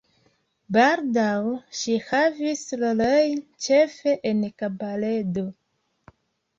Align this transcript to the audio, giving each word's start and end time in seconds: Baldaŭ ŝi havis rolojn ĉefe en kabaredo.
Baldaŭ 0.77 1.35
ŝi 1.81 1.99
havis 2.09 2.65
rolojn 2.87 3.47
ĉefe 3.69 4.19
en 4.35 4.45
kabaredo. 4.61 5.49